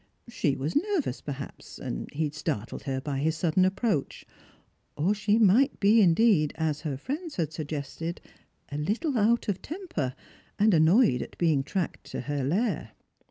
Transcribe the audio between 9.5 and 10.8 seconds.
temper, and